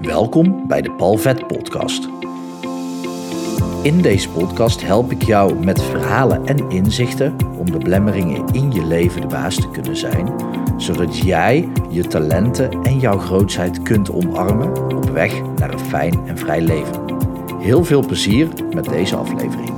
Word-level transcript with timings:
Welkom 0.00 0.66
bij 0.68 0.82
de 0.82 0.90
Palvet 0.90 1.46
Podcast. 1.46 2.08
In 3.82 4.02
deze 4.02 4.28
podcast 4.28 4.82
help 4.82 5.10
ik 5.10 5.22
jou 5.22 5.64
met 5.64 5.82
verhalen 5.82 6.46
en 6.46 6.70
inzichten 6.70 7.36
om 7.58 7.70
de 7.70 7.78
belemmeringen 7.78 8.46
in 8.52 8.72
je 8.72 8.84
leven 8.84 9.20
de 9.20 9.26
baas 9.26 9.54
te 9.54 9.70
kunnen 9.70 9.96
zijn, 9.96 10.34
zodat 10.76 11.18
jij 11.18 11.68
je 11.90 12.06
talenten 12.06 12.82
en 12.82 12.98
jouw 12.98 13.18
grootheid 13.18 13.82
kunt 13.82 14.10
omarmen 14.10 14.96
op 14.96 15.10
weg 15.10 15.42
naar 15.56 15.72
een 15.72 15.78
fijn 15.78 16.26
en 16.26 16.38
vrij 16.38 16.60
leven. 16.60 17.04
Heel 17.58 17.84
veel 17.84 18.06
plezier 18.06 18.48
met 18.74 18.84
deze 18.84 19.16
aflevering. 19.16 19.72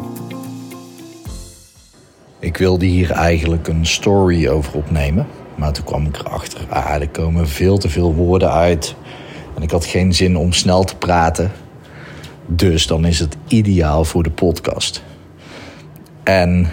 Ik 2.39 2.57
wilde 2.57 2.87
hier 2.87 3.11
eigenlijk 3.11 3.69
een 3.69 3.87
story 3.87 4.49
over 4.49 4.75
opnemen, 4.75 5.27
maar 5.55 5.73
toen 5.73 5.85
kwam 5.85 6.07
ik 6.07 6.19
erachter, 6.19 6.67
ah, 6.69 6.95
er 6.95 7.09
komen 7.09 7.49
veel 7.49 7.79
te 7.79 7.89
veel 7.89 8.15
woorden 8.15 8.53
uit 8.53 8.97
en 9.55 9.63
ik 9.63 9.71
had 9.71 9.85
geen 9.85 10.15
zin 10.15 10.37
om 10.37 10.53
snel 10.53 10.85
te 10.85 10.97
praten. 10.97 11.51
Dus 12.47 12.87
dan 12.87 13.05
is 13.05 13.19
het 13.19 13.37
ideaal 13.49 14.05
voor 14.05 14.23
de 14.23 14.31
podcast. 14.31 15.03
En 16.23 16.69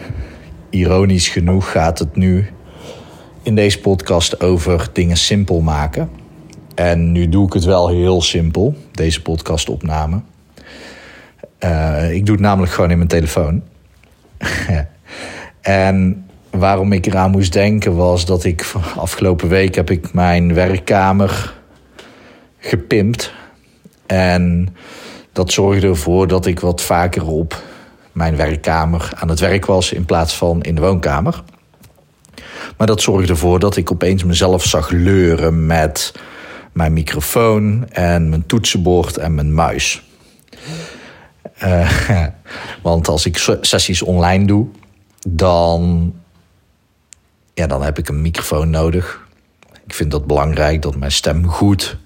ironisch 0.70 1.28
genoeg 1.28 1.72
gaat 1.72 2.00
het 2.00 2.16
nu 2.16 2.50
in 3.42 3.56
deze 3.56 3.80
podcast 3.80 4.42
over 4.42 4.90
dingen 4.94 5.18
simpel 5.18 5.62
maken. 5.62 6.10
En 6.76 7.12
nu 7.12 7.30
doe 7.30 7.46
ik 7.46 7.54
het 7.54 7.64
wel 7.64 7.90
heel 7.90 8.22
simpel, 8.22 8.76
deze 8.92 9.22
podcastopname. 9.22 10.22
Uh, 11.60 12.14
ik 12.14 12.26
doe 12.26 12.36
het 12.36 12.44
namelijk 12.44 12.72
gewoon 12.72 12.92
in 12.92 12.98
mijn 12.98 13.10
telefoon. 13.10 13.64
en 15.62 16.26
waarom 16.50 16.92
ik 16.92 17.06
eraan 17.06 17.32
moest 17.32 17.54
denken 17.54 17.96
was 17.96 18.26
dat 18.26 18.44
ik 18.44 18.72
afgelopen 18.96 19.50
week 19.50 19.76
heb 19.76 19.90
ik 19.90 20.14
mijn 20.14 20.54
werkkamer 20.54 21.59
gepimpt. 22.60 23.32
En 24.06 24.76
dat 25.34 25.52
zorgde 25.52 25.88
ervoor 25.88 26.28
dat 26.28 26.46
ik 26.46 26.60
wat 26.60 26.82
vaker 26.82 27.28
op 27.28 27.64
mijn 28.12 28.36
werkkamer 28.36 29.12
aan 29.16 29.30
het 29.30 29.40
werk 29.40 29.66
was 29.66 29.92
in 29.94 30.06
plaats 30.06 30.36
van 30.38 30.62
in 30.62 30.76
de 30.76 30.82
woonkamer. 30.82 31.44
Maar 32.78 32.88
dat 32.88 33.02
zorgde 33.02 33.32
ervoor 33.32 33.60
dat 33.60 33.76
ik 33.76 33.92
opeens 33.92 34.24
mezelf 34.24 34.64
zag 34.64 34.90
leuren 34.90 35.66
met 35.66 36.14
mijn 36.72 36.94
microfoon 36.94 37.90
en 37.90 38.30
mijn 38.30 38.46
toetsenbord 38.46 39.18
en 39.18 39.36
mijn 39.36 39.54
muis. 39.54 40.04
Uh, 41.64 41.92
want 42.82 43.08
als 43.08 43.26
ik 43.26 43.58
sessies 43.62 44.02
online 44.02 44.46
doe, 44.46 44.68
dan, 45.28 46.14
ja, 47.54 47.68
dan 47.68 47.84
heb 47.84 47.98
ik 47.98 48.10
een 48.10 48.22
microfoon 48.22 48.70
nodig. 48.70 49.28
Ik 49.86 49.94
vind 49.94 50.12
dat 50.12 50.28
belangrijk 50.28 50.82
dat 50.82 50.96
mijn 50.96 51.12
stem 51.12 51.48
goed 51.48 51.98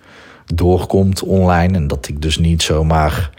doorkomt 0.46 1.24
online. 1.24 1.78
En 1.78 1.88
dat 1.88 2.08
ik 2.08 2.22
dus 2.22 2.38
niet 2.38 2.62
zomaar 2.62 3.30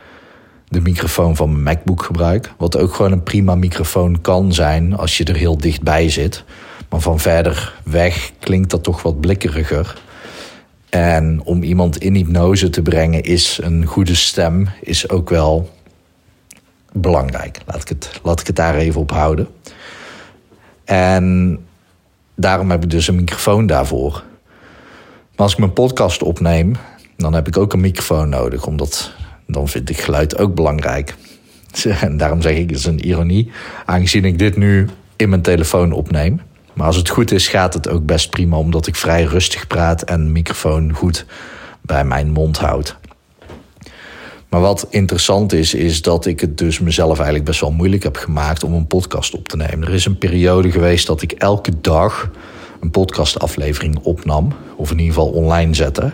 de 0.68 0.80
microfoon 0.80 1.36
van 1.36 1.50
mijn 1.50 1.62
MacBook 1.62 2.02
gebruik. 2.02 2.52
Wat 2.58 2.76
ook 2.76 2.94
gewoon 2.94 3.12
een 3.12 3.22
prima 3.22 3.54
microfoon 3.54 4.20
kan 4.20 4.52
zijn 4.52 4.96
als 4.96 5.16
je 5.16 5.24
er 5.24 5.36
heel 5.36 5.56
dichtbij 5.56 6.08
zit. 6.08 6.44
Maar 6.88 7.00
van 7.00 7.18
verder 7.20 7.74
weg 7.82 8.32
klinkt 8.38 8.70
dat 8.70 8.82
toch 8.82 9.02
wat 9.02 9.20
blikkeriger. 9.20 10.02
En 10.88 11.40
om 11.44 11.62
iemand 11.62 11.98
in 11.98 12.14
hypnose 12.14 12.70
te 12.70 12.82
brengen 12.82 13.22
is 13.22 13.58
een 13.62 13.84
goede 13.84 14.14
stem 14.14 14.68
is 14.80 15.08
ook 15.08 15.30
wel 15.30 15.70
belangrijk. 16.92 17.60
Laat 17.66 17.80
ik 17.80 17.88
het, 17.88 18.20
laat 18.22 18.40
ik 18.40 18.46
het 18.46 18.56
daar 18.56 18.74
even 18.74 19.00
op 19.00 19.10
houden. 19.10 19.48
En 20.84 21.58
daarom 22.34 22.70
heb 22.70 22.82
ik 22.82 22.90
dus 22.90 23.08
een 23.08 23.14
microfoon 23.14 23.66
daarvoor. 23.66 24.22
Maar 25.30 25.42
als 25.46 25.52
ik 25.52 25.58
mijn 25.58 25.72
podcast 25.72 26.22
opneem, 26.22 26.76
dan 27.16 27.32
heb 27.32 27.46
ik 27.46 27.56
ook 27.56 27.72
een 27.72 27.80
microfoon 27.80 28.28
nodig, 28.28 28.66
omdat 28.66 29.12
dan 29.46 29.68
vind 29.68 29.90
ik 29.90 29.98
geluid 29.98 30.38
ook 30.38 30.54
belangrijk. 30.54 31.14
En 32.00 32.16
daarom 32.16 32.42
zeg 32.42 32.56
ik, 32.56 32.70
het 32.70 32.78
is 32.78 32.84
een 32.84 33.06
ironie, 33.06 33.50
aangezien 33.84 34.24
ik 34.24 34.38
dit 34.38 34.56
nu 34.56 34.88
in 35.16 35.28
mijn 35.28 35.42
telefoon 35.42 35.92
opneem. 35.92 36.40
Maar 36.72 36.86
als 36.86 36.96
het 36.96 37.08
goed 37.08 37.32
is, 37.32 37.48
gaat 37.48 37.74
het 37.74 37.88
ook 37.88 38.06
best 38.06 38.30
prima, 38.30 38.56
omdat 38.56 38.86
ik 38.86 38.96
vrij 38.96 39.24
rustig 39.24 39.66
praat 39.66 40.02
en 40.02 40.24
de 40.24 40.30
microfoon 40.30 40.92
goed 40.92 41.26
bij 41.80 42.04
mijn 42.04 42.30
mond 42.30 42.58
houd. 42.58 42.96
Maar 44.48 44.60
wat 44.60 44.86
interessant 44.90 45.52
is, 45.52 45.74
is 45.74 46.02
dat 46.02 46.26
ik 46.26 46.40
het 46.40 46.58
dus 46.58 46.80
mezelf 46.80 47.16
eigenlijk 47.16 47.44
best 47.44 47.60
wel 47.60 47.72
moeilijk 47.72 48.02
heb 48.02 48.16
gemaakt 48.16 48.64
om 48.64 48.72
een 48.72 48.86
podcast 48.86 49.34
op 49.34 49.48
te 49.48 49.56
nemen. 49.56 49.88
Er 49.88 49.94
is 49.94 50.04
een 50.04 50.18
periode 50.18 50.70
geweest 50.70 51.06
dat 51.06 51.22
ik 51.22 51.32
elke 51.32 51.80
dag 51.80 52.30
een 52.80 52.90
podcastaflevering 52.90 53.98
opnam, 53.98 54.52
of 54.76 54.90
in 54.90 54.98
ieder 54.98 55.14
geval 55.14 55.30
online 55.30 55.74
zette. 55.74 56.12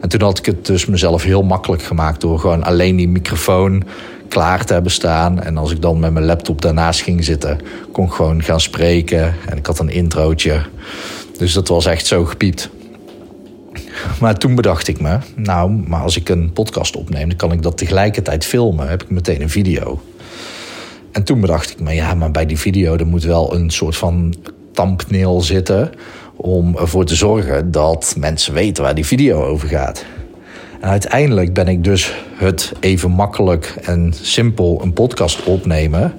En 0.00 0.08
toen 0.08 0.22
had 0.22 0.38
ik 0.38 0.46
het 0.46 0.66
dus 0.66 0.86
mezelf 0.86 1.22
heel 1.22 1.42
makkelijk 1.42 1.82
gemaakt 1.82 2.20
door 2.20 2.38
gewoon 2.38 2.62
alleen 2.64 2.96
die 2.96 3.08
microfoon 3.08 3.84
klaar 4.28 4.64
te 4.64 4.72
hebben 4.72 4.92
staan. 4.92 5.42
En 5.42 5.56
als 5.56 5.70
ik 5.70 5.82
dan 5.82 6.00
met 6.00 6.12
mijn 6.12 6.24
laptop 6.24 6.62
daarnaast 6.62 7.00
ging 7.00 7.24
zitten, 7.24 7.60
kon 7.92 8.04
ik 8.04 8.12
gewoon 8.12 8.42
gaan 8.42 8.60
spreken. 8.60 9.34
En 9.48 9.56
ik 9.56 9.66
had 9.66 9.78
een 9.78 9.90
introotje. 9.90 10.60
Dus 11.38 11.52
dat 11.52 11.68
was 11.68 11.86
echt 11.86 12.06
zo 12.06 12.24
gepiept. 12.24 12.70
Maar 14.20 14.38
toen 14.38 14.54
bedacht 14.54 14.88
ik 14.88 15.00
me, 15.00 15.18
nou, 15.36 15.70
maar 15.70 16.02
als 16.02 16.16
ik 16.16 16.28
een 16.28 16.52
podcast 16.52 16.96
opneem, 16.96 17.28
dan 17.28 17.36
kan 17.36 17.52
ik 17.52 17.62
dat 17.62 17.78
tegelijkertijd 17.78 18.44
filmen. 18.44 18.88
heb 18.88 19.02
ik 19.02 19.10
meteen 19.10 19.42
een 19.42 19.50
video. 19.50 20.02
En 21.12 21.24
toen 21.24 21.40
bedacht 21.40 21.70
ik 21.70 21.80
me, 21.80 21.94
ja, 21.94 22.14
maar 22.14 22.30
bij 22.30 22.46
die 22.46 22.58
video 22.58 22.96
er 22.96 23.06
moet 23.06 23.24
wel 23.24 23.54
een 23.54 23.70
soort 23.70 23.96
van 23.96 24.34
thumbnail 24.72 25.40
zitten 25.40 25.92
om 26.40 26.76
ervoor 26.76 27.04
te 27.04 27.14
zorgen 27.14 27.70
dat 27.70 28.14
mensen 28.18 28.54
weten 28.54 28.82
waar 28.82 28.94
die 28.94 29.06
video 29.06 29.42
over 29.42 29.68
gaat. 29.68 30.04
En 30.80 30.88
uiteindelijk 30.88 31.52
ben 31.52 31.68
ik 31.68 31.84
dus 31.84 32.14
het 32.34 32.72
even 32.80 33.10
makkelijk 33.10 33.74
en 33.82 34.12
simpel 34.20 34.80
een 34.82 34.92
podcast 34.92 35.44
opnemen 35.44 36.14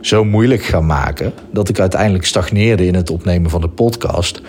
zo 0.00 0.24
moeilijk 0.24 0.62
gaan 0.62 0.86
maken 0.86 1.32
dat 1.50 1.68
ik 1.68 1.80
uiteindelijk 1.80 2.26
stagneerde 2.26 2.86
in 2.86 2.94
het 2.94 3.10
opnemen 3.10 3.50
van 3.50 3.60
de 3.60 3.68
podcast, 3.68 4.42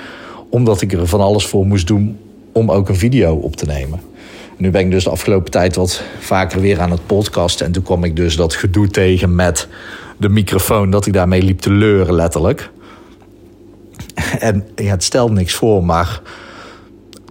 omdat 0.50 0.81
ik 0.81 0.94
er 0.94 1.07
van 1.07 1.22
alles 1.22 1.45
voor 1.45 1.66
moest 1.66 1.88
doen 1.88 2.17
om 2.51 2.72
ook 2.72 2.89
een 2.89 2.95
video 2.95 3.35
op 3.35 3.56
te 3.56 3.66
nemen. 3.66 4.00
Nu 4.57 4.72
ben 4.72 4.81
ik 4.81 4.91
dus 4.91 5.03
de 5.03 5.09
afgelopen 5.09 5.51
tijd 5.51 5.75
wat 5.75 6.03
vaker 6.19 6.61
weer 6.61 6.79
aan 6.79 6.91
het 6.91 7.06
podcasten. 7.06 7.66
En 7.66 7.72
toen 7.72 7.83
kwam 7.83 8.03
ik 8.03 8.16
dus 8.16 8.35
dat 8.35 8.53
gedoe 8.53 8.88
tegen 8.88 9.35
met 9.35 9.67
de 10.17 10.29
microfoon, 10.29 10.89
dat 10.89 11.06
ik 11.06 11.13
daarmee 11.13 11.41
liep 11.41 11.59
te 11.59 11.72
leuren, 11.72 12.13
letterlijk. 12.13 12.69
En 14.39 14.67
ja, 14.75 14.89
het 14.89 15.03
stelt 15.03 15.31
niks 15.31 15.53
voor, 15.53 15.83
maar 15.83 16.21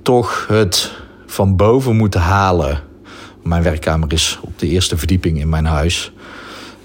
toch 0.03 0.47
het 0.49 0.93
van 1.27 1.57
boven 1.57 1.97
moeten 1.97 2.21
halen. 2.21 2.81
Mijn 3.43 3.63
werkkamer 3.63 4.13
is 4.13 4.39
op 4.43 4.59
de 4.59 4.69
eerste 4.69 4.97
verdieping 4.97 5.41
in 5.41 5.49
mijn 5.49 5.65
huis. 5.65 6.13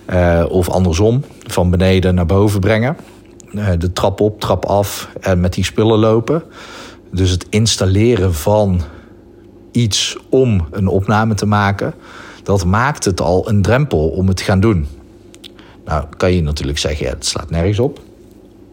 Uh, 0.09 0.45
of 0.49 0.69
andersom, 0.69 1.23
van 1.47 1.69
beneden 1.69 2.15
naar 2.15 2.25
boven 2.25 2.59
brengen. 2.59 2.97
Uh, 3.51 3.67
de 3.77 3.93
trap 3.93 4.19
op, 4.21 4.39
trap 4.39 4.65
af 4.65 5.09
en 5.19 5.39
met 5.39 5.53
die 5.53 5.63
spullen 5.63 5.99
lopen. 5.99 6.43
Dus 7.11 7.29
het 7.29 7.45
installeren 7.49 8.33
van 8.33 8.81
iets 9.71 10.17
om 10.29 10.67
een 10.71 10.87
opname 10.87 11.33
te 11.33 11.45
maken, 11.45 11.93
dat 12.43 12.65
maakt 12.65 13.05
het 13.05 13.21
al 13.21 13.49
een 13.49 13.61
drempel 13.61 14.09
om 14.09 14.27
het 14.27 14.37
te 14.37 14.43
gaan 14.43 14.59
doen. 14.59 14.87
Nou, 15.85 16.05
kan 16.17 16.33
je 16.33 16.41
natuurlijk 16.41 16.77
zeggen, 16.77 17.05
ja, 17.05 17.11
het 17.11 17.25
slaat 17.25 17.49
nergens 17.49 17.79
op. 17.79 17.99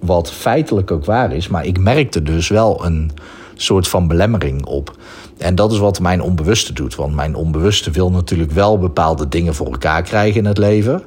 Wat 0.01 0.33
feitelijk 0.33 0.91
ook 0.91 1.05
waar 1.05 1.33
is, 1.33 1.49
maar 1.49 1.67
ik 1.67 1.79
merkte 1.79 2.23
dus 2.23 2.49
wel 2.49 2.85
een 2.85 3.11
soort 3.55 3.89
van 3.89 4.09
belemmering 4.09 4.65
op. 4.65 4.97
En 5.39 5.55
dat 5.55 5.73
is 5.73 5.79
wat 5.79 6.01
mijn 6.01 6.23
onbewuste 6.23 6.73
doet. 6.73 6.95
Want 6.95 7.15
mijn 7.15 7.35
onbewuste 7.35 7.91
wil 7.91 8.11
natuurlijk 8.11 8.51
wel 8.51 8.79
bepaalde 8.79 9.29
dingen 9.29 9.55
voor 9.55 9.67
elkaar 9.67 10.03
krijgen 10.03 10.41
in 10.41 10.47
het 10.47 10.59
leven. 10.59 11.03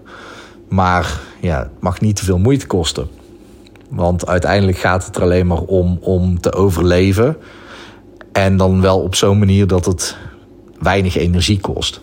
Maar 0.70 1.20
ja, 1.40 1.60
het 1.60 1.82
mag 1.82 2.02
niet 2.02 2.16
te 2.16 2.26
veel 2.26 2.38
moeite 2.38 2.68
kosten. 2.68 3.08
Want 3.90 4.28
uiteindelijk 4.28 4.78
gaat 4.78 5.06
het 5.06 5.16
er 5.16 5.22
alleen 5.22 5.48
maar 5.48 5.62
om 5.62 5.98
om 6.02 6.40
te 6.40 6.54
overleven. 6.54 7.38
En 8.32 8.58
dan 8.58 8.82
wel 8.82 9.02
op 9.02 9.16
zo'n 9.16 9.40
manier 9.40 9.68
dat 9.68 9.86
het 9.86 10.18
weinig 10.80 11.16
energie 11.16 11.60
kost. 11.60 12.02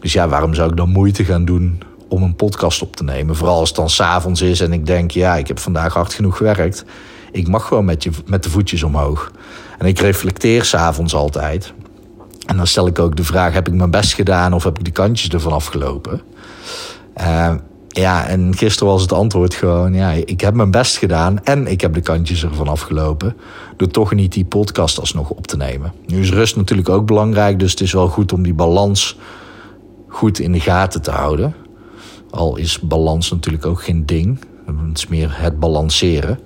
Dus 0.00 0.12
ja, 0.12 0.28
waarom 0.28 0.54
zou 0.54 0.70
ik 0.70 0.76
dan 0.76 0.88
moeite 0.88 1.24
gaan 1.24 1.44
doen 1.44 1.82
om 2.10 2.22
een 2.22 2.36
podcast 2.36 2.82
op 2.82 2.96
te 2.96 3.04
nemen. 3.04 3.36
Vooral 3.36 3.58
als 3.58 3.68
het 3.68 3.78
dan 3.78 3.90
s'avonds 3.90 4.42
is 4.42 4.60
en 4.60 4.72
ik 4.72 4.86
denk, 4.86 5.10
ja, 5.10 5.36
ik 5.36 5.48
heb 5.48 5.58
vandaag 5.58 5.94
hard 5.94 6.14
genoeg 6.14 6.36
gewerkt. 6.36 6.84
Ik 7.32 7.48
mag 7.48 7.66
gewoon 7.66 7.84
met, 7.84 8.02
je, 8.02 8.10
met 8.26 8.42
de 8.42 8.50
voetjes 8.50 8.82
omhoog. 8.82 9.30
En 9.78 9.86
ik 9.86 9.98
reflecteer 9.98 10.64
s'avonds 10.64 11.14
altijd. 11.14 11.72
En 12.46 12.56
dan 12.56 12.66
stel 12.66 12.86
ik 12.86 12.98
ook 12.98 13.16
de 13.16 13.24
vraag, 13.24 13.52
heb 13.52 13.68
ik 13.68 13.74
mijn 13.74 13.90
best 13.90 14.14
gedaan 14.14 14.52
of 14.52 14.64
heb 14.64 14.78
ik 14.78 14.84
de 14.84 14.90
kantjes 14.90 15.28
ervan 15.30 15.52
afgelopen? 15.52 16.20
Uh, 17.20 17.54
ja, 17.88 18.26
en 18.26 18.56
gisteren 18.56 18.92
was 18.92 19.02
het 19.02 19.12
antwoord 19.12 19.54
gewoon, 19.54 19.94
ja, 19.94 20.10
ik 20.10 20.40
heb 20.40 20.54
mijn 20.54 20.70
best 20.70 20.96
gedaan 20.96 21.44
en 21.44 21.66
ik 21.66 21.80
heb 21.80 21.94
de 21.94 22.00
kantjes 22.00 22.44
ervan 22.44 22.68
afgelopen. 22.68 23.36
Door 23.76 23.88
toch 23.88 24.14
niet 24.14 24.32
die 24.32 24.44
podcast 24.44 25.00
alsnog 25.00 25.30
op 25.30 25.46
te 25.46 25.56
nemen. 25.56 25.92
Nu 26.06 26.20
is 26.20 26.30
rust 26.30 26.56
natuurlijk 26.56 26.88
ook 26.88 27.06
belangrijk, 27.06 27.58
dus 27.58 27.70
het 27.70 27.80
is 27.80 27.92
wel 27.92 28.08
goed 28.08 28.32
om 28.32 28.42
die 28.42 28.54
balans 28.54 29.18
goed 30.08 30.38
in 30.38 30.52
de 30.52 30.60
gaten 30.60 31.02
te 31.02 31.10
houden. 31.10 31.54
Al 32.30 32.56
is 32.56 32.80
balans 32.80 33.30
natuurlijk 33.30 33.66
ook 33.66 33.82
geen 33.82 34.06
ding. 34.06 34.38
Het 34.66 34.98
is 34.98 35.06
meer 35.06 35.40
het 35.40 35.58
balanceren. 35.58 36.38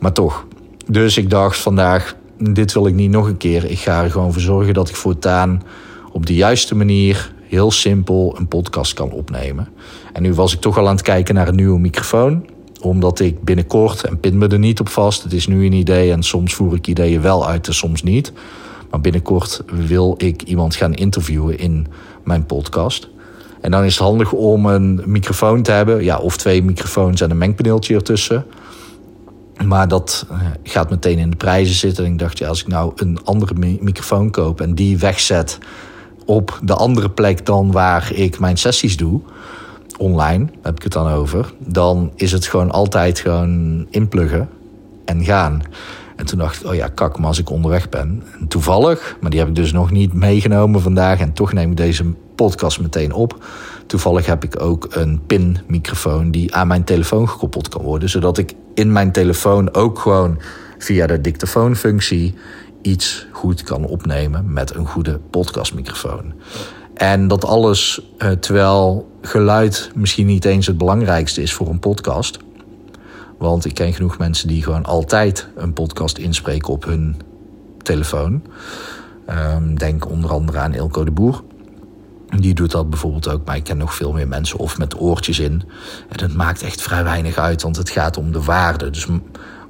Maar 0.00 0.12
toch. 0.12 0.46
Dus 0.86 1.16
ik 1.16 1.30
dacht 1.30 1.58
vandaag, 1.58 2.16
dit 2.38 2.72
wil 2.72 2.86
ik 2.86 2.94
niet 2.94 3.10
nog 3.10 3.26
een 3.26 3.36
keer. 3.36 3.64
Ik 3.64 3.78
ga 3.78 4.02
er 4.02 4.10
gewoon 4.10 4.32
voor 4.32 4.42
zorgen 4.42 4.74
dat 4.74 4.88
ik 4.88 4.96
voortaan 4.96 5.62
op 6.12 6.26
de 6.26 6.34
juiste 6.34 6.74
manier 6.74 7.32
heel 7.42 7.70
simpel 7.70 8.34
een 8.38 8.48
podcast 8.48 8.94
kan 8.94 9.10
opnemen. 9.10 9.68
En 10.12 10.22
nu 10.22 10.34
was 10.34 10.54
ik 10.54 10.60
toch 10.60 10.78
al 10.78 10.86
aan 10.86 10.94
het 10.94 11.04
kijken 11.04 11.34
naar 11.34 11.48
een 11.48 11.56
nieuwe 11.56 11.78
microfoon 11.78 12.44
omdat 12.84 13.20
ik 13.20 13.44
binnenkort, 13.44 14.04
en 14.04 14.20
pin 14.20 14.38
me 14.38 14.48
er 14.48 14.58
niet 14.58 14.80
op 14.80 14.88
vast, 14.88 15.22
het 15.22 15.32
is 15.32 15.46
nu 15.46 15.66
een 15.66 15.72
idee 15.72 16.12
en 16.12 16.22
soms 16.22 16.54
voer 16.54 16.74
ik 16.74 16.86
ideeën 16.86 17.20
wel 17.20 17.46
uit 17.46 17.66
en 17.66 17.74
soms 17.74 18.02
niet. 18.02 18.32
Maar 18.90 19.00
binnenkort 19.00 19.62
wil 19.66 20.14
ik 20.18 20.42
iemand 20.42 20.74
gaan 20.74 20.94
interviewen 20.94 21.58
in 21.58 21.86
mijn 22.24 22.46
podcast. 22.46 23.08
En 23.64 23.70
dan 23.70 23.84
is 23.84 23.94
het 23.94 24.04
handig 24.04 24.32
om 24.32 24.66
een 24.66 25.02
microfoon 25.04 25.62
te 25.62 25.70
hebben, 25.70 26.04
ja, 26.04 26.18
of 26.18 26.36
twee 26.36 26.62
microfoons 26.62 27.20
en 27.20 27.30
een 27.30 27.38
mengpaneeltje 27.38 27.94
ertussen. 27.94 28.46
Maar 29.66 29.88
dat 29.88 30.26
eh, 30.30 30.38
gaat 30.62 30.90
meteen 30.90 31.18
in 31.18 31.30
de 31.30 31.36
prijzen 31.36 31.74
zitten. 31.74 32.04
En 32.04 32.12
ik 32.12 32.18
dacht, 32.18 32.38
ja, 32.38 32.48
als 32.48 32.60
ik 32.60 32.66
nou 32.66 32.92
een 32.96 33.18
andere 33.24 33.54
microfoon 33.80 34.30
koop 34.30 34.60
en 34.60 34.74
die 34.74 34.98
wegzet 34.98 35.58
op 36.24 36.58
de 36.62 36.74
andere 36.74 37.10
plek 37.10 37.46
dan 37.46 37.72
waar 37.72 38.12
ik 38.12 38.38
mijn 38.38 38.56
sessies 38.56 38.96
doe, 38.96 39.20
online 39.98 40.46
heb 40.62 40.76
ik 40.76 40.82
het 40.82 40.92
dan 40.92 41.08
over, 41.08 41.52
dan 41.58 42.12
is 42.14 42.32
het 42.32 42.46
gewoon 42.46 42.70
altijd 42.70 43.18
gewoon 43.18 43.86
inpluggen 43.90 44.48
en 45.04 45.24
gaan. 45.24 45.62
En 46.16 46.26
toen 46.26 46.38
dacht 46.38 46.60
ik, 46.60 46.66
oh 46.66 46.74
ja, 46.74 46.88
kak, 46.88 47.18
maar 47.18 47.28
als 47.28 47.38
ik 47.38 47.50
onderweg 47.50 47.88
ben. 47.88 48.22
En 48.40 48.48
toevallig, 48.48 49.16
maar 49.20 49.30
die 49.30 49.38
heb 49.38 49.48
ik 49.48 49.54
dus 49.54 49.72
nog 49.72 49.90
niet 49.90 50.12
meegenomen 50.12 50.80
vandaag. 50.80 51.20
En 51.20 51.32
toch 51.32 51.52
neem 51.52 51.70
ik 51.70 51.76
deze 51.76 52.04
podcast 52.34 52.80
meteen 52.80 53.12
op. 53.12 53.44
Toevallig 53.86 54.26
heb 54.26 54.44
ik 54.44 54.60
ook 54.60 54.86
een 54.90 55.20
PIN-microfoon 55.26 56.30
die 56.30 56.54
aan 56.54 56.66
mijn 56.66 56.84
telefoon 56.84 57.28
gekoppeld 57.28 57.68
kan 57.68 57.82
worden. 57.82 58.08
Zodat 58.08 58.38
ik 58.38 58.54
in 58.74 58.92
mijn 58.92 59.12
telefoon 59.12 59.74
ook 59.74 59.98
gewoon 59.98 60.40
via 60.78 61.06
de 61.06 61.20
dictafoonfunctie 61.20 62.34
iets 62.82 63.26
goed 63.32 63.62
kan 63.62 63.86
opnemen 63.86 64.52
met 64.52 64.74
een 64.74 64.86
goede 64.86 65.20
podcastmicrofoon. 65.30 66.32
En 66.94 67.28
dat 67.28 67.44
alles 67.44 68.00
uh, 68.18 68.30
terwijl 68.30 69.10
geluid 69.22 69.90
misschien 69.94 70.26
niet 70.26 70.44
eens 70.44 70.66
het 70.66 70.78
belangrijkste 70.78 71.42
is 71.42 71.52
voor 71.52 71.68
een 71.68 71.78
podcast. 71.78 72.38
Want 73.38 73.64
ik 73.64 73.74
ken 73.74 73.92
genoeg 73.92 74.18
mensen 74.18 74.48
die 74.48 74.62
gewoon 74.62 74.84
altijd 74.84 75.48
een 75.56 75.72
podcast 75.72 76.18
inspreken 76.18 76.72
op 76.72 76.84
hun 76.84 77.16
telefoon. 77.82 78.42
Um, 79.30 79.78
denk 79.78 80.10
onder 80.10 80.30
andere 80.30 80.58
aan 80.58 80.74
Ilko 80.74 81.04
de 81.04 81.10
Boer. 81.10 81.42
Die 82.38 82.54
doet 82.54 82.70
dat 82.70 82.90
bijvoorbeeld 82.90 83.28
ook, 83.28 83.44
maar 83.44 83.56
ik 83.56 83.64
ken 83.64 83.76
nog 83.76 83.94
veel 83.94 84.12
meer 84.12 84.28
mensen 84.28 84.58
of 84.58 84.78
met 84.78 85.00
oortjes 85.00 85.38
in. 85.38 85.62
En 86.08 86.22
het 86.22 86.34
maakt 86.34 86.62
echt 86.62 86.82
vrij 86.82 87.04
weinig 87.04 87.36
uit, 87.36 87.62
want 87.62 87.76
het 87.76 87.90
gaat 87.90 88.16
om 88.16 88.32
de 88.32 88.42
waarde. 88.42 88.90
Dus 88.90 89.06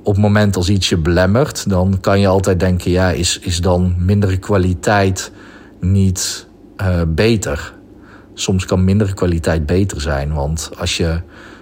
op 0.02 0.12
het 0.12 0.22
moment 0.22 0.56
als 0.56 0.68
iets 0.68 0.88
je 0.88 0.96
belemmert, 0.96 1.68
dan 1.68 2.00
kan 2.00 2.20
je 2.20 2.26
altijd 2.26 2.60
denken: 2.60 2.90
ja, 2.90 3.10
is, 3.10 3.38
is 3.38 3.60
dan 3.60 3.94
mindere 3.98 4.36
kwaliteit 4.36 5.32
niet 5.80 6.46
uh, 6.80 7.00
beter? 7.08 7.74
Soms 8.34 8.64
kan 8.64 8.84
mindere 8.84 9.14
kwaliteit 9.14 9.66
beter 9.66 10.00
zijn, 10.00 10.32
want 10.32 10.70
als 10.78 10.96
je 10.96 11.20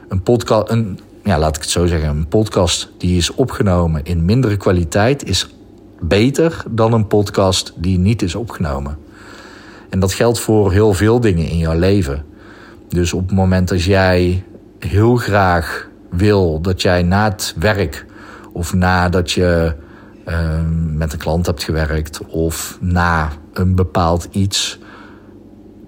een 0.08 0.22
podcast, 0.22 0.70
een, 0.70 1.00
ja, 1.24 1.38
laat 1.38 1.56
ik 1.56 1.62
het 1.62 1.70
zo 1.70 1.86
zeggen, 1.86 2.08
een 2.08 2.28
podcast 2.28 2.90
die 2.98 3.16
is 3.16 3.34
opgenomen 3.34 4.04
in 4.04 4.24
mindere 4.24 4.56
kwaliteit 4.56 5.24
is 5.24 5.48
beter 6.00 6.64
dan 6.70 6.92
een 6.92 7.06
podcast 7.06 7.72
die 7.76 7.98
niet 7.98 8.22
is 8.22 8.34
opgenomen. 8.34 8.98
En 9.92 10.00
dat 10.00 10.12
geldt 10.12 10.40
voor 10.40 10.72
heel 10.72 10.92
veel 10.92 11.20
dingen 11.20 11.48
in 11.48 11.58
jouw 11.58 11.78
leven. 11.78 12.24
Dus 12.88 13.12
op 13.12 13.20
het 13.20 13.36
moment 13.36 13.68
dat 13.68 13.82
jij 13.82 14.44
heel 14.78 15.16
graag 15.16 15.88
wil 16.10 16.60
dat 16.60 16.82
jij 16.82 17.02
na 17.02 17.24
het 17.24 17.54
werk 17.58 18.06
of 18.52 18.74
nadat 18.74 19.30
je 19.30 19.74
uh, 20.28 20.60
met 20.94 21.12
een 21.12 21.18
klant 21.18 21.46
hebt 21.46 21.62
gewerkt 21.62 22.20
of 22.26 22.78
na 22.80 23.32
een 23.52 23.74
bepaald 23.74 24.28
iets 24.30 24.78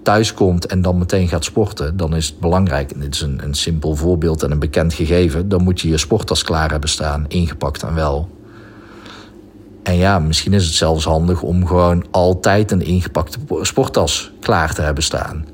thuis 0.03 0.33
komt 0.33 0.65
en 0.65 0.81
dan 0.81 0.97
meteen 0.97 1.27
gaat 1.27 1.43
sporten, 1.43 1.97
dan 1.97 2.15
is 2.15 2.27
het 2.27 2.39
belangrijk. 2.39 2.91
En 2.91 2.99
dit 2.99 3.13
is 3.13 3.21
een, 3.21 3.43
een 3.43 3.53
simpel 3.53 3.95
voorbeeld 3.95 4.43
en 4.43 4.51
een 4.51 4.59
bekend 4.59 4.93
gegeven. 4.93 5.49
Dan 5.49 5.63
moet 5.63 5.81
je 5.81 5.89
je 5.89 5.97
sporttas 5.97 6.43
klaar 6.43 6.71
hebben 6.71 6.89
staan, 6.89 7.25
ingepakt 7.27 7.83
en 7.83 7.95
wel. 7.95 8.29
En 9.85 9.95
ja, 9.95 10.19
misschien 10.19 10.53
is 10.53 10.65
het 10.65 10.73
zelfs 10.73 11.05
handig 11.05 11.41
om 11.41 11.67
gewoon 11.67 12.05
altijd 12.11 12.71
een 12.71 12.81
ingepakte 12.81 13.37
sporttas 13.61 14.31
klaar 14.39 14.73
te 14.73 14.81
hebben 14.81 15.03
staan. 15.03 15.45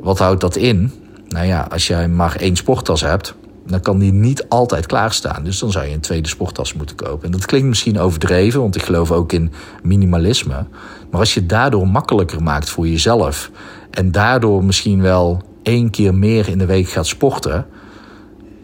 Wat 0.00 0.18
houdt 0.18 0.40
dat 0.40 0.56
in? 0.56 0.92
Nou 1.28 1.46
ja, 1.46 1.66
als 1.70 1.86
jij 1.86 2.08
maar 2.08 2.36
één 2.36 2.56
sporttas 2.56 3.00
hebt, 3.00 3.34
dan 3.66 3.80
kan 3.80 3.98
die 3.98 4.12
niet 4.12 4.48
altijd 4.48 4.86
klaarstaan. 4.86 5.44
Dus 5.44 5.58
dan 5.58 5.70
zou 5.70 5.86
je 5.86 5.94
een 5.94 6.00
tweede 6.00 6.28
sporttas 6.28 6.74
moeten 6.74 6.96
kopen. 6.96 7.24
En 7.24 7.30
dat 7.30 7.46
klinkt 7.46 7.68
misschien 7.68 7.98
overdreven, 7.98 8.60
want 8.60 8.76
ik 8.76 8.82
geloof 8.82 9.10
ook 9.10 9.32
in 9.32 9.52
minimalisme. 9.82 10.66
Maar 11.10 11.20
als 11.20 11.34
je 11.34 11.40
het 11.40 11.48
daardoor 11.48 11.88
makkelijker 11.88 12.42
maakt 12.42 12.70
voor 12.70 12.88
jezelf 12.88 13.50
en 13.90 14.12
daardoor 14.12 14.64
misschien 14.64 15.02
wel 15.02 15.42
één 15.62 15.90
keer 15.90 16.14
meer 16.14 16.48
in 16.48 16.58
de 16.58 16.66
week 16.66 16.88
gaat 16.88 17.06
sporten, 17.06 17.66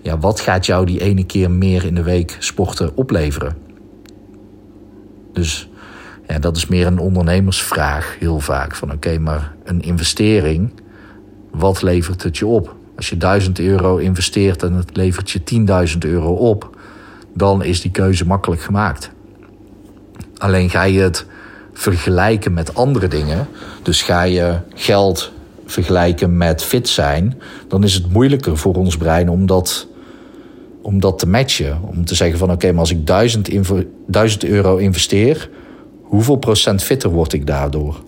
ja, 0.02 0.19
wat 0.19 0.41
gaat 0.41 0.67
jou 0.67 0.87
die 0.87 1.00
ene 1.00 1.25
keer 1.25 1.50
meer 1.50 1.85
in 1.85 1.94
de 1.94 2.02
week 2.02 2.37
sporten 2.38 2.91
opleveren? 2.94 3.65
Dus 5.37 5.69
ja, 6.29 6.38
dat 6.38 6.56
is 6.56 6.67
meer 6.67 6.87
een 6.87 6.99
ondernemersvraag 6.99 8.17
heel 8.19 8.41
vaak. 8.41 8.75
Van 8.75 8.93
oké, 8.93 9.19
maar 9.19 9.55
een 9.65 9.81
investering, 9.81 10.73
wat 11.50 11.83
levert 11.83 12.23
het 12.23 12.38
je 12.38 12.47
op? 12.47 12.75
Als 12.97 13.09
je 13.09 13.17
1000 13.17 13.59
euro 13.59 13.97
investeert 13.97 14.62
en 14.62 14.73
het 14.73 14.97
levert 14.97 15.31
je 15.31 15.41
10.000 15.93 15.99
euro 15.99 16.33
op, 16.33 16.79
dan 17.35 17.65
is 17.65 17.81
die 17.81 17.91
keuze 17.91 18.27
makkelijk 18.27 18.62
gemaakt. 18.62 19.11
Alleen 20.37 20.71
ga 20.71 20.83
je 20.83 21.00
het 21.00 21.27
vergelijken 21.73 22.53
met 22.53 22.75
andere 22.75 23.09
dingen, 23.09 23.49
dus 23.83 24.03
ga 24.03 24.23
je 24.23 24.59
geld 24.75 25.33
vergelijken 25.67 26.37
met 26.37 26.62
fit 26.62 26.88
zijn, 26.88 27.41
dan 27.69 27.85
is 27.85 27.94
het 27.94 28.12
moeilijker 28.12 28.56
voor 28.56 28.75
ons 28.75 28.97
brein 28.97 29.29
om 29.29 29.47
dat, 29.47 29.88
om 30.87 31.00
dat 31.00 31.19
te 31.19 31.29
matchen. 31.29 31.81
Om 31.83 32.05
te 32.05 32.15
zeggen 32.15 32.38
van 32.38 32.50
oké, 32.50 32.71
maar 32.71 32.81
als 32.81 32.91
ik 32.91 33.06
1000, 33.06 33.50
1000 34.06 34.44
euro 34.44 34.77
investeer, 34.77 35.50
hoeveel 36.03 36.37
procent 36.37 36.83
fitter 36.83 37.11
word 37.11 37.33
ik 37.33 37.47
daardoor? 37.47 38.03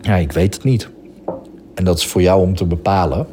Ja, 0.00 0.16
ik 0.16 0.32
weet 0.32 0.54
het 0.54 0.64
niet. 0.64 0.88
En 1.74 1.84
dat 1.84 1.98
is 1.98 2.06
voor 2.06 2.22
jou 2.22 2.40
om 2.42 2.54
te 2.54 2.64
bepalen. 2.64 3.26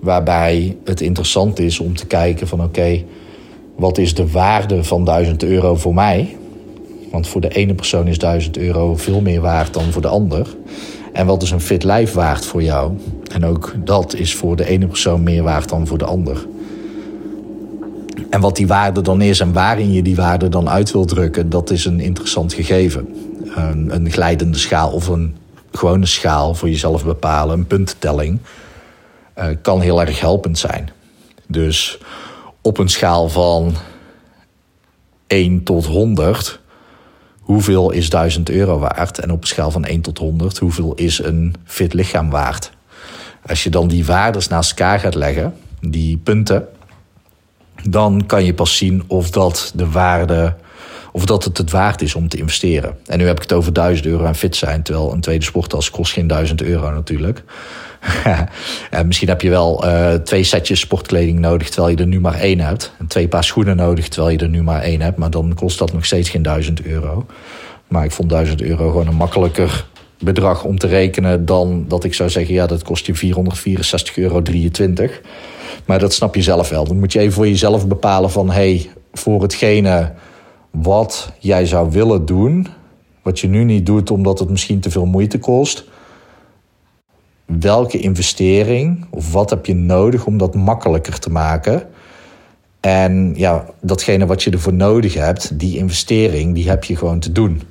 Waarbij 0.00 0.76
het 0.84 1.00
interessant 1.00 1.58
is 1.58 1.80
om 1.80 1.96
te 1.96 2.06
kijken 2.06 2.48
van 2.48 2.62
oké, 2.62 3.02
wat 3.76 3.98
is 3.98 4.14
de 4.14 4.30
waarde 4.30 4.84
van 4.84 5.04
1000 5.04 5.42
euro 5.42 5.74
voor 5.74 5.94
mij? 5.94 6.36
Want 7.10 7.28
voor 7.28 7.40
de 7.40 7.48
ene 7.48 7.74
persoon 7.74 8.06
is 8.06 8.18
1000 8.18 8.56
euro 8.56 8.96
veel 8.96 9.20
meer 9.20 9.40
waard 9.40 9.74
dan 9.74 9.92
voor 9.92 10.02
de 10.02 10.08
ander. 10.08 10.46
En 11.12 11.26
wat 11.26 11.42
is 11.42 11.50
een 11.50 11.60
fit 11.60 11.84
lijf 11.84 12.12
waard 12.12 12.44
voor 12.44 12.62
jou? 12.62 12.92
En 13.32 13.44
ook 13.44 13.74
dat 13.78 14.14
is 14.14 14.34
voor 14.34 14.56
de 14.56 14.66
ene 14.66 14.86
persoon 14.86 15.22
meer 15.22 15.42
waard 15.42 15.68
dan 15.68 15.86
voor 15.86 15.98
de 15.98 16.04
ander. 16.04 16.46
En 18.30 18.40
wat 18.40 18.56
die 18.56 18.66
waarde 18.66 19.00
dan 19.00 19.20
is 19.20 19.40
en 19.40 19.52
waarin 19.52 19.92
je 19.92 20.02
die 20.02 20.16
waarde 20.16 20.48
dan 20.48 20.68
uit 20.68 20.92
wil 20.92 21.04
drukken, 21.04 21.50
dat 21.50 21.70
is 21.70 21.84
een 21.84 22.00
interessant 22.00 22.52
gegeven. 22.52 23.08
Een, 23.54 23.94
een 23.94 24.10
glijdende 24.10 24.58
schaal 24.58 24.90
of 24.90 25.08
een 25.08 25.36
gewone 25.72 26.06
schaal 26.06 26.54
voor 26.54 26.68
jezelf 26.68 27.04
bepalen, 27.04 27.58
een 27.58 27.66
puntentelling, 27.66 28.38
uh, 29.38 29.46
kan 29.62 29.80
heel 29.80 30.00
erg 30.00 30.20
helpend 30.20 30.58
zijn. 30.58 30.90
Dus 31.46 31.98
op 32.60 32.78
een 32.78 32.88
schaal 32.88 33.28
van 33.28 33.74
1 35.26 35.62
tot 35.62 35.86
100, 35.86 36.60
hoeveel 37.42 37.90
is 37.90 38.10
1000 38.10 38.50
euro 38.50 38.78
waard? 38.78 39.18
En 39.18 39.30
op 39.30 39.40
een 39.40 39.46
schaal 39.46 39.70
van 39.70 39.84
1 39.84 40.00
tot 40.00 40.18
100, 40.18 40.58
hoeveel 40.58 40.94
is 40.94 41.18
een 41.18 41.54
fit 41.64 41.92
lichaam 41.92 42.30
waard? 42.30 42.72
Als 43.46 43.62
je 43.62 43.70
dan 43.70 43.88
die 43.88 44.04
waardes 44.04 44.48
naast 44.48 44.70
elkaar 44.70 45.00
gaat 45.00 45.14
leggen, 45.14 45.54
die 45.80 46.16
punten, 46.16 46.68
dan 47.88 48.26
kan 48.26 48.44
je 48.44 48.54
pas 48.54 48.76
zien 48.76 49.04
of 49.06 49.30
dat 49.30 49.72
de 49.74 49.90
waarde 49.90 50.54
of 51.12 51.24
dat 51.24 51.44
het 51.44 51.58
het 51.58 51.70
waard 51.70 52.02
is 52.02 52.14
om 52.14 52.28
te 52.28 52.36
investeren. 52.36 52.98
En 53.06 53.18
nu 53.18 53.26
heb 53.26 53.36
ik 53.36 53.42
het 53.42 53.52
over 53.52 53.72
1000 53.72 54.06
euro 54.06 54.24
aan 54.24 54.34
fit 54.34 54.56
zijn, 54.56 54.82
terwijl 54.82 55.12
een 55.12 55.20
tweede 55.20 55.44
sporttas 55.44 55.90
kost 55.90 56.12
geen 56.12 56.26
1000 56.26 56.62
euro 56.62 56.90
natuurlijk. 56.90 57.42
en 58.90 59.06
misschien 59.06 59.28
heb 59.28 59.40
je 59.40 59.50
wel 59.50 59.86
uh, 59.86 60.14
twee 60.14 60.42
setjes 60.42 60.80
sportkleding 60.80 61.38
nodig 61.38 61.68
terwijl 61.68 61.96
je 61.96 62.00
er 62.02 62.06
nu 62.06 62.20
maar 62.20 62.34
één 62.34 62.60
hebt. 62.60 62.92
En 62.98 63.06
twee 63.06 63.28
paar 63.28 63.44
schoenen 63.44 63.76
nodig 63.76 64.08
terwijl 64.08 64.32
je 64.32 64.42
er 64.42 64.48
nu 64.48 64.62
maar 64.62 64.82
één 64.82 65.00
hebt. 65.00 65.18
Maar 65.18 65.30
dan 65.30 65.54
kost 65.54 65.78
dat 65.78 65.92
nog 65.92 66.04
steeds 66.04 66.30
geen 66.30 66.42
1000 66.42 66.82
euro. 66.82 67.26
Maar 67.88 68.04
ik 68.04 68.10
vond 68.10 68.30
1000 68.30 68.62
euro 68.62 68.90
gewoon 68.90 69.06
een 69.06 69.14
makkelijker 69.14 69.86
bedrag 70.18 70.64
om 70.64 70.78
te 70.78 70.86
rekenen 70.86 71.44
dan 71.44 71.84
dat 71.88 72.04
ik 72.04 72.14
zou 72.14 72.30
zeggen: 72.30 72.54
ja, 72.54 72.66
dat 72.66 72.82
kost 72.82 73.06
je 73.06 73.34
464,23 73.34 74.12
euro. 74.14 74.42
Maar 75.84 75.98
dat 75.98 76.12
snap 76.12 76.34
je 76.34 76.42
zelf 76.42 76.68
wel. 76.68 76.84
Dan 76.84 76.98
moet 76.98 77.12
je 77.12 77.18
even 77.18 77.32
voor 77.32 77.48
jezelf 77.48 77.88
bepalen 77.88 78.30
van 78.30 78.50
hey, 78.50 78.90
voor 79.12 79.42
hetgene 79.42 80.12
wat 80.70 81.32
jij 81.38 81.66
zou 81.66 81.90
willen 81.90 82.26
doen, 82.26 82.66
wat 83.22 83.40
je 83.40 83.48
nu 83.48 83.64
niet 83.64 83.86
doet 83.86 84.10
omdat 84.10 84.38
het 84.38 84.50
misschien 84.50 84.80
te 84.80 84.90
veel 84.90 85.06
moeite 85.06 85.38
kost. 85.38 85.84
Welke 87.60 87.98
investering 87.98 89.06
of 89.10 89.32
wat 89.32 89.50
heb 89.50 89.66
je 89.66 89.74
nodig 89.74 90.26
om 90.26 90.38
dat 90.38 90.54
makkelijker 90.54 91.18
te 91.18 91.30
maken? 91.30 91.82
En 92.80 93.32
ja, 93.36 93.66
datgene 93.80 94.26
wat 94.26 94.42
je 94.42 94.50
ervoor 94.50 94.74
nodig 94.74 95.14
hebt, 95.14 95.58
die 95.58 95.76
investering, 95.76 96.54
die 96.54 96.68
heb 96.68 96.84
je 96.84 96.96
gewoon 96.96 97.18
te 97.18 97.32
doen. 97.32 97.62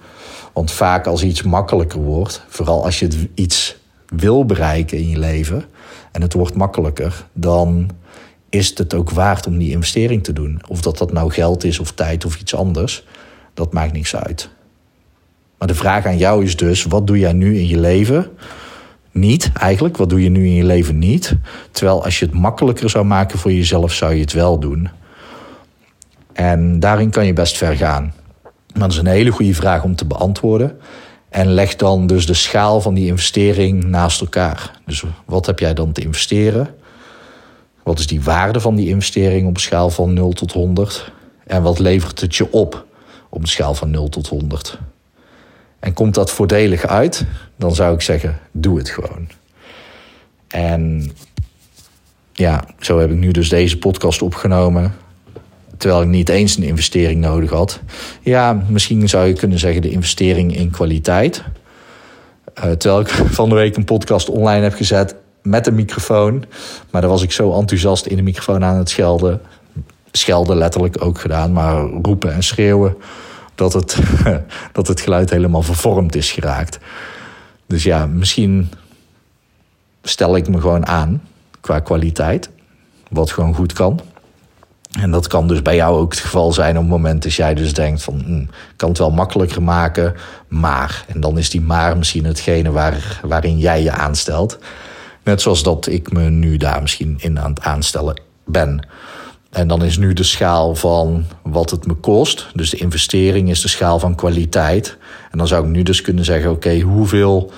Want 0.53 0.71
vaak 0.71 1.07
als 1.07 1.23
iets 1.23 1.41
makkelijker 1.41 1.99
wordt, 1.99 2.45
vooral 2.47 2.83
als 2.83 2.99
je 2.99 3.29
iets 3.33 3.77
wil 4.05 4.45
bereiken 4.45 4.97
in 4.97 5.09
je 5.09 5.19
leven 5.19 5.65
en 6.11 6.21
het 6.21 6.33
wordt 6.33 6.55
makkelijker, 6.55 7.25
dan 7.33 7.89
is 8.49 8.77
het 8.77 8.93
ook 8.93 9.09
waard 9.09 9.47
om 9.47 9.57
die 9.57 9.71
investering 9.71 10.23
te 10.23 10.33
doen. 10.33 10.61
Of 10.67 10.81
dat 10.81 10.97
dat 10.97 11.11
nou 11.11 11.31
geld 11.31 11.63
is 11.63 11.79
of 11.79 11.91
tijd 11.91 12.25
of 12.25 12.39
iets 12.39 12.55
anders, 12.55 13.05
dat 13.53 13.73
maakt 13.73 13.93
niks 13.93 14.15
uit. 14.15 14.49
Maar 15.57 15.67
de 15.67 15.75
vraag 15.75 16.05
aan 16.05 16.17
jou 16.17 16.43
is 16.43 16.57
dus: 16.57 16.83
wat 16.83 17.07
doe 17.07 17.19
jij 17.19 17.33
nu 17.33 17.57
in 17.57 17.67
je 17.67 17.79
leven? 17.79 18.31
Niet 19.11 19.51
eigenlijk, 19.53 19.97
wat 19.97 20.09
doe 20.09 20.23
je 20.23 20.29
nu 20.29 20.45
in 20.45 20.53
je 20.53 20.63
leven 20.63 20.99
niet? 20.99 21.35
Terwijl 21.71 22.03
als 22.03 22.19
je 22.19 22.25
het 22.25 22.33
makkelijker 22.33 22.89
zou 22.89 23.05
maken 23.05 23.39
voor 23.39 23.51
jezelf, 23.51 23.93
zou 23.93 24.13
je 24.13 24.21
het 24.21 24.33
wel 24.33 24.59
doen. 24.59 24.89
En 26.33 26.79
daarin 26.79 27.09
kan 27.09 27.25
je 27.25 27.33
best 27.33 27.57
ver 27.57 27.75
gaan. 27.75 28.13
Maar 28.43 28.81
dat 28.81 28.91
is 28.91 28.97
een 28.97 29.05
hele 29.05 29.31
goede 29.31 29.53
vraag 29.53 29.83
om 29.83 29.95
te 29.95 30.05
beantwoorden. 30.05 30.77
En 31.29 31.53
leg 31.53 31.75
dan 31.75 32.07
dus 32.07 32.25
de 32.25 32.33
schaal 32.33 32.81
van 32.81 32.93
die 32.93 33.07
investering 33.07 33.83
naast 33.83 34.21
elkaar. 34.21 34.79
Dus 34.85 35.03
wat 35.25 35.45
heb 35.45 35.59
jij 35.59 35.73
dan 35.73 35.91
te 35.91 36.01
investeren? 36.01 36.75
Wat 37.83 37.99
is 37.99 38.07
die 38.07 38.21
waarde 38.21 38.59
van 38.59 38.75
die 38.75 38.87
investering 38.87 39.47
op 39.47 39.53
een 39.53 39.61
schaal 39.61 39.89
van 39.89 40.13
0 40.13 40.31
tot 40.31 40.51
100? 40.51 41.11
En 41.47 41.63
wat 41.63 41.79
levert 41.79 42.21
het 42.21 42.35
je 42.35 42.51
op 42.51 42.85
op 43.29 43.41
een 43.41 43.47
schaal 43.47 43.73
van 43.73 43.91
0 43.91 44.09
tot 44.09 44.27
100? 44.27 44.79
En 45.81 45.93
komt 45.93 46.13
dat 46.13 46.31
voordelig 46.31 46.87
uit, 46.87 47.25
dan 47.55 47.75
zou 47.75 47.93
ik 47.93 48.01
zeggen: 48.01 48.39
doe 48.51 48.77
het 48.77 48.89
gewoon. 48.89 49.27
En 50.47 51.11
ja, 52.33 52.63
zo 52.79 52.99
heb 52.99 53.11
ik 53.11 53.17
nu 53.17 53.31
dus 53.31 53.49
deze 53.49 53.77
podcast 53.77 54.21
opgenomen. 54.21 54.93
Terwijl 55.77 56.01
ik 56.01 56.07
niet 56.07 56.29
eens 56.29 56.57
een 56.57 56.63
investering 56.63 57.21
nodig 57.21 57.49
had. 57.49 57.79
Ja, 58.21 58.63
misschien 58.67 59.09
zou 59.09 59.27
je 59.27 59.33
kunnen 59.33 59.59
zeggen 59.59 59.81
de 59.81 59.89
investering 59.89 60.55
in 60.55 60.71
kwaliteit. 60.71 61.43
Uh, 62.63 62.71
terwijl 62.71 63.01
ik 63.01 63.09
van 63.39 63.49
de 63.49 63.55
week 63.55 63.75
een 63.75 63.85
podcast 63.85 64.29
online 64.29 64.63
heb 64.63 64.73
gezet 64.73 65.15
met 65.41 65.67
een 65.67 65.75
microfoon. 65.75 66.45
Maar 66.89 67.01
daar 67.01 67.09
was 67.09 67.23
ik 67.23 67.31
zo 67.31 67.53
enthousiast 67.53 68.05
in 68.05 68.15
de 68.15 68.21
microfoon 68.21 68.63
aan 68.63 68.77
het 68.77 68.89
schelden. 68.89 69.41
Schelden 70.11 70.57
letterlijk 70.57 71.03
ook 71.03 71.19
gedaan, 71.19 71.53
maar 71.53 71.81
roepen 71.81 72.33
en 72.33 72.43
schreeuwen. 72.43 72.95
Dat 73.61 73.73
het, 73.73 73.97
dat 74.77 74.87
het 74.87 75.01
geluid 75.01 75.29
helemaal 75.29 75.61
vervormd 75.61 76.15
is 76.15 76.31
geraakt. 76.31 76.79
Dus 77.67 77.83
ja, 77.83 78.05
misschien 78.05 78.71
stel 80.03 80.35
ik 80.35 80.47
me 80.47 80.61
gewoon 80.61 80.87
aan 80.87 81.21
qua 81.59 81.79
kwaliteit. 81.79 82.49
Wat 83.09 83.31
gewoon 83.31 83.55
goed 83.55 83.73
kan. 83.73 83.99
En 84.99 85.11
dat 85.11 85.27
kan 85.27 85.47
dus 85.47 85.61
bij 85.61 85.75
jou 85.75 85.97
ook 85.97 86.11
het 86.11 86.19
geval 86.19 86.53
zijn 86.53 86.75
op 86.75 86.81
het 86.81 86.91
moment 86.91 87.23
dat 87.23 87.33
jij 87.33 87.53
dus 87.53 87.73
denkt 87.73 88.03
van... 88.03 88.21
Hm, 88.25 88.45
kan 88.75 88.89
het 88.89 88.97
wel 88.97 89.11
makkelijker 89.11 89.63
maken, 89.63 90.15
maar... 90.47 91.05
En 91.07 91.19
dan 91.19 91.37
is 91.37 91.49
die 91.49 91.61
maar 91.61 91.97
misschien 91.97 92.25
hetgene 92.25 92.71
waar, 92.71 93.19
waarin 93.23 93.57
jij 93.57 93.83
je 93.83 93.91
aanstelt. 93.91 94.59
Net 95.23 95.41
zoals 95.41 95.63
dat 95.63 95.87
ik 95.87 96.11
me 96.11 96.29
nu 96.29 96.57
daar 96.57 96.81
misschien 96.81 97.15
in 97.17 97.39
aan 97.39 97.49
het 97.49 97.61
aanstellen 97.61 98.21
ben. 98.45 98.87
En 99.51 99.67
dan 99.67 99.83
is 99.83 99.97
nu 99.97 100.13
de 100.13 100.23
schaal 100.23 100.75
van 100.75 101.25
wat 101.43 101.69
het 101.69 101.87
me 101.87 101.93
kost. 101.93 102.47
Dus 102.53 102.69
de 102.69 102.77
investering 102.77 103.49
is 103.49 103.61
de 103.61 103.67
schaal 103.67 103.99
van 103.99 104.15
kwaliteit. 104.15 104.97
En 105.31 105.37
dan 105.37 105.47
zou 105.47 105.63
ik 105.63 105.69
nu 105.69 105.83
dus 105.83 106.01
kunnen 106.01 106.25
zeggen: 106.25 106.51
oké, 106.51 106.79
hoeveel 106.79 107.51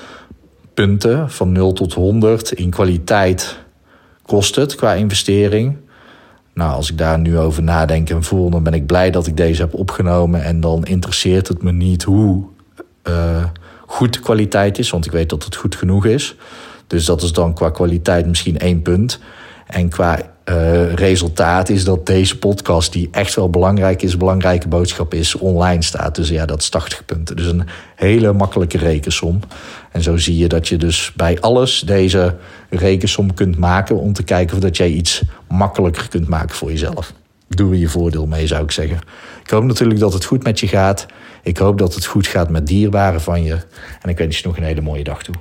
punten 0.73 1.29
van 1.31 1.51
0 1.51 1.73
tot 1.73 1.93
100 1.93 2.51
in 2.51 2.69
kwaliteit 2.69 3.57
kost 4.25 4.55
het 4.55 4.75
qua 4.75 4.93
investering? 4.93 5.77
Nou, 6.53 6.73
als 6.75 6.91
ik 6.91 6.97
daar 6.97 7.19
nu 7.19 7.38
over 7.38 7.63
nadenk 7.63 8.09
en 8.09 8.23
voel, 8.23 8.50
dan 8.50 8.63
ben 8.63 8.73
ik 8.73 8.85
blij 8.85 9.12
dat 9.12 9.27
ik 9.27 9.38
deze 9.38 9.62
heb 9.62 9.73
opgenomen. 9.73 10.43
En 10.43 10.59
dan 10.59 10.85
interesseert 10.85 11.47
het 11.47 11.63
me 11.63 11.71
niet 11.71 12.03
hoe 12.03 12.43
uh, 13.07 13.45
goed 13.85 14.13
de 14.13 14.19
kwaliteit 14.19 14.79
is, 14.79 14.89
want 14.89 15.05
ik 15.05 15.12
weet 15.12 15.29
dat 15.29 15.43
het 15.43 15.55
goed 15.55 15.75
genoeg 15.75 16.05
is. 16.05 16.35
Dus 16.88 17.05
dat 17.05 17.21
is 17.21 17.33
dan 17.33 17.53
qua 17.53 17.69
kwaliteit 17.69 18.27
misschien 18.27 18.59
één 18.59 18.81
punt. 18.81 19.19
En 19.67 19.89
qua 19.89 20.33
uh, 20.50 20.93
resultaat 20.93 21.69
is 21.69 21.83
dat 21.83 22.05
deze 22.05 22.38
podcast, 22.38 22.91
die 22.93 23.07
echt 23.12 23.35
wel 23.35 23.50
belangrijk 23.50 24.01
is, 24.01 24.17
belangrijke 24.17 24.67
boodschap 24.67 25.13
is, 25.13 25.35
online 25.35 25.81
staat. 25.81 26.15
Dus 26.15 26.29
ja, 26.29 26.45
dat 26.45 26.62
is 26.62 26.69
80 26.69 27.05
punten. 27.05 27.35
Dus 27.35 27.45
een 27.45 27.67
hele 27.95 28.33
makkelijke 28.33 28.77
rekensom. 28.77 29.39
En 29.91 30.01
zo 30.01 30.17
zie 30.17 30.38
je 30.38 30.47
dat 30.47 30.67
je 30.67 30.77
dus 30.77 31.12
bij 31.15 31.39
alles 31.39 31.79
deze 31.79 32.35
rekensom 32.69 33.33
kunt 33.33 33.57
maken 33.57 34.00
om 34.00 34.13
te 34.13 34.23
kijken 34.23 34.55
of 34.55 34.62
dat 34.62 34.77
jij 34.77 34.89
iets 34.89 35.21
makkelijker 35.47 36.09
kunt 36.09 36.27
maken 36.27 36.55
voor 36.55 36.71
jezelf. 36.71 37.13
Doe 37.47 37.71
er 37.71 37.77
je 37.77 37.89
voordeel 37.89 38.25
mee, 38.25 38.47
zou 38.47 38.63
ik 38.63 38.71
zeggen. 38.71 39.00
Ik 39.43 39.50
hoop 39.50 39.63
natuurlijk 39.63 40.00
dat 40.00 40.13
het 40.13 40.25
goed 40.25 40.43
met 40.43 40.59
je 40.59 40.67
gaat. 40.67 41.05
Ik 41.43 41.57
hoop 41.57 41.77
dat 41.77 41.95
het 41.95 42.05
goed 42.05 42.27
gaat 42.27 42.50
met 42.50 42.67
dierbaren 42.67 43.21
van 43.21 43.43
je. 43.43 43.57
En 44.01 44.09
ik 44.09 44.17
wens 44.17 44.38
je 44.38 44.47
nog 44.47 44.57
een 44.57 44.63
hele 44.63 44.81
mooie 44.81 45.03
dag 45.03 45.23
toe. 45.23 45.35